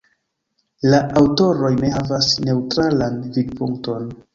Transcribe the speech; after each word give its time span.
La 0.93 1.01
aŭtoroj 1.21 1.71
ne 1.85 1.95
havas 1.99 2.33
neŭtralan 2.49 3.25
vidpunkton. 3.41 4.15